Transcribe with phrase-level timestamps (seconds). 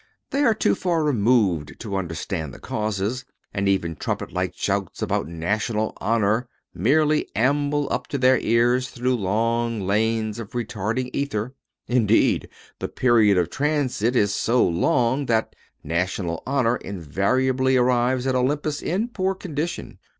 [0.31, 5.93] They are too far removed to understand causes, and even trumpet like shouts about national
[5.97, 11.53] honor merely amble up to their ears through long lanes of retarding ether.
[11.87, 18.81] Indeed, the period of transit is so long that national honor invariably arrives at Olympus
[18.81, 19.99] in poor condition.